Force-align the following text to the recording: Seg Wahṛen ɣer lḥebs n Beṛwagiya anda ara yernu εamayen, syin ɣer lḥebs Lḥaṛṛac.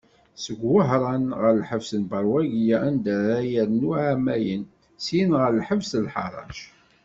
Seg 0.43 0.59
Wahṛen 0.73 1.25
ɣer 1.41 1.53
lḥebs 1.61 1.89
n 2.01 2.03
Beṛwagiya 2.09 2.77
anda 2.87 3.13
ara 3.21 3.37
yernu 3.53 3.91
εamayen, 4.09 4.63
syin 5.05 5.31
ɣer 5.39 5.51
lḥebs 5.59 5.89
Lḥaṛṛac. 6.05 6.57